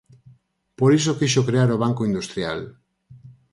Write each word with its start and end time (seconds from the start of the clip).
Por 0.79 0.91
iso 0.99 1.17
quixo 1.19 1.45
crear 1.49 1.69
o 1.75 1.81
Banco 1.83 2.01
Industrial. 2.09 2.59